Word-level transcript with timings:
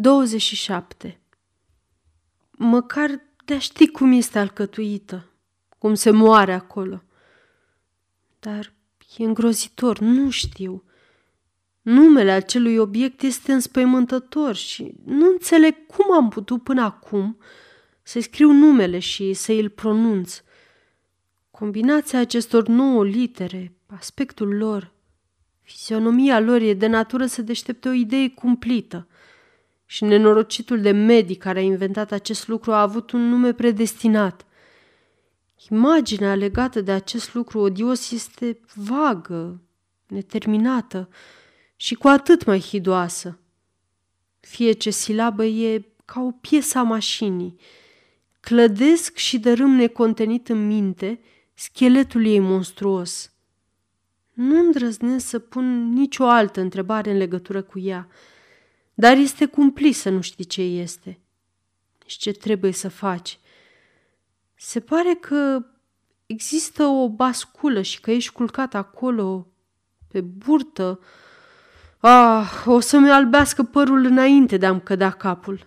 27. 0.00 1.20
Măcar 2.50 3.20
de-a 3.44 3.58
ști 3.58 3.88
cum 3.88 4.12
este 4.12 4.38
alcătuită, 4.38 5.30
cum 5.78 5.94
se 5.94 6.10
moare 6.10 6.52
acolo. 6.52 7.02
Dar 8.40 8.72
e 9.16 9.24
îngrozitor, 9.24 9.98
nu 9.98 10.30
știu. 10.30 10.84
Numele 11.82 12.30
acelui 12.30 12.76
obiect 12.76 13.22
este 13.22 13.52
înspăimântător 13.52 14.54
și 14.54 14.94
nu 15.04 15.26
înțeleg 15.30 15.86
cum 15.86 16.12
am 16.12 16.28
putut 16.28 16.62
până 16.62 16.82
acum 16.82 17.38
să 18.02 18.20
scriu 18.20 18.52
numele 18.52 18.98
și 18.98 19.32
să 19.32 19.52
îl 19.52 19.68
pronunț. 19.68 20.42
Combinația 21.50 22.18
acestor 22.18 22.68
nouă 22.68 23.04
litere, 23.04 23.72
aspectul 23.86 24.56
lor, 24.56 24.92
fizionomia 25.62 26.40
lor 26.40 26.60
e 26.60 26.74
de 26.74 26.86
natură 26.86 27.26
să 27.26 27.42
deștepte 27.42 27.88
o 27.88 27.92
idee 27.92 28.28
cumplită– 28.28 29.06
și 29.90 30.04
nenorocitul 30.04 30.80
de 30.80 30.90
medic 30.90 31.38
care 31.38 31.58
a 31.58 31.62
inventat 31.62 32.12
acest 32.12 32.48
lucru 32.48 32.72
a 32.72 32.80
avut 32.80 33.10
un 33.10 33.28
nume 33.28 33.52
predestinat. 33.52 34.46
Imaginea 35.70 36.34
legată 36.34 36.80
de 36.80 36.92
acest 36.92 37.34
lucru 37.34 37.58
odios 37.58 38.10
este 38.10 38.60
vagă, 38.74 39.60
neterminată 40.06 41.08
și 41.76 41.94
cu 41.94 42.08
atât 42.08 42.44
mai 42.44 42.60
hidoasă. 42.60 43.38
Fie 44.40 44.72
ce 44.72 44.90
silabă 44.90 45.44
e 45.44 45.84
ca 46.04 46.20
o 46.20 46.30
piesă 46.30 46.78
a 46.78 46.82
mașinii. 46.82 47.56
Clădesc 48.40 49.16
și 49.16 49.38
dărâm 49.38 49.70
necontenit 49.70 50.48
în 50.48 50.66
minte 50.66 51.20
scheletul 51.54 52.26
ei 52.26 52.38
monstruos. 52.38 53.32
Nu 54.32 54.58
îndrăznesc 54.58 55.26
să 55.26 55.38
pun 55.38 55.92
nicio 55.92 56.24
altă 56.24 56.60
întrebare 56.60 57.10
în 57.10 57.16
legătură 57.16 57.62
cu 57.62 57.78
ea– 57.78 58.08
dar 59.00 59.16
este 59.16 59.46
cumplit 59.46 59.96
să 59.96 60.10
nu 60.10 60.20
știi 60.20 60.44
ce 60.44 60.62
este 60.62 61.18
și 62.06 62.18
ce 62.18 62.32
trebuie 62.32 62.72
să 62.72 62.88
faci. 62.88 63.38
Se 64.54 64.80
pare 64.80 65.14
că 65.14 65.66
există 66.26 66.84
o 66.84 67.08
basculă 67.08 67.82
și 67.82 68.00
că 68.00 68.10
ești 68.10 68.32
culcat 68.32 68.74
acolo, 68.74 69.46
pe 70.08 70.20
burtă. 70.20 71.00
Ah, 71.98 72.64
o 72.66 72.80
să-mi 72.80 73.10
albească 73.10 73.62
părul 73.62 74.04
înainte 74.04 74.56
de 74.56 74.66
a-mi 74.66 74.82
cădea 74.82 75.10
capul. 75.10 75.66